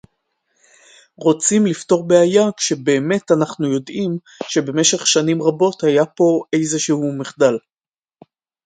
[1.17, 7.57] רוצים לפתור בעיה כשבאמת אנחנו יודעים שבמשך שנים רבות היה פה איזשהו מחדל